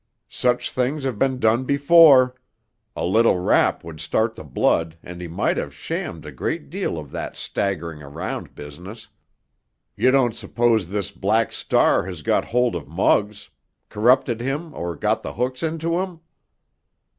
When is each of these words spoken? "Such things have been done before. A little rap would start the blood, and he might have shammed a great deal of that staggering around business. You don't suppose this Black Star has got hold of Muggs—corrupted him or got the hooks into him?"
"Such 0.31 0.71
things 0.71 1.03
have 1.03 1.19
been 1.19 1.37
done 1.37 1.63
before. 1.63 2.33
A 2.95 3.05
little 3.05 3.37
rap 3.37 3.83
would 3.83 3.99
start 3.99 4.33
the 4.33 4.43
blood, 4.43 4.97
and 5.03 5.21
he 5.21 5.27
might 5.27 5.57
have 5.57 5.75
shammed 5.75 6.25
a 6.25 6.31
great 6.31 6.71
deal 6.71 6.97
of 6.97 7.11
that 7.11 7.37
staggering 7.37 8.01
around 8.01 8.55
business. 8.55 9.09
You 9.95 10.09
don't 10.09 10.35
suppose 10.35 10.89
this 10.89 11.11
Black 11.11 11.51
Star 11.51 12.07
has 12.07 12.23
got 12.23 12.45
hold 12.45 12.73
of 12.73 12.87
Muggs—corrupted 12.87 14.41
him 14.41 14.73
or 14.73 14.95
got 14.95 15.21
the 15.21 15.33
hooks 15.33 15.61
into 15.61 15.99
him?" 15.99 16.21